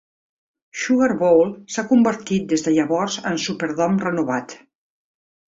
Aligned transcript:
Sugar 0.83 1.09
Bowl 1.19 1.51
s'ha 1.75 1.85
convertit 1.93 2.49
des 2.55 2.65
de 2.69 2.75
llavors 2.79 3.21
en 3.33 3.39
Superdome 3.47 4.05
renovat. 4.09 4.57